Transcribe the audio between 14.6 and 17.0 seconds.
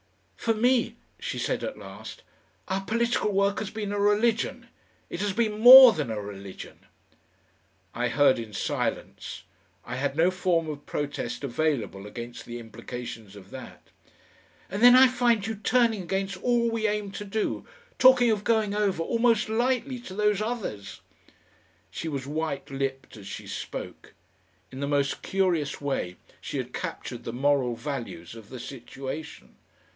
"And then I find you turning against all we